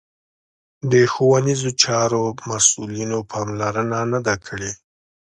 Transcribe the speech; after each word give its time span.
د 0.91 0.93
ښوونیزو 1.13 1.69
چارو 1.83 2.21
مسوولینو 2.49 3.17
پاملرنه 3.31 3.99
نه 4.11 4.19
ده 4.25 4.35
کړې 4.45 4.71